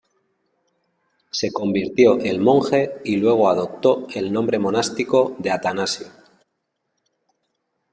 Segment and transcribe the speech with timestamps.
[1.29, 6.07] Se convirtió en monje y luego adoptó el nombre monástico de "Atanasio".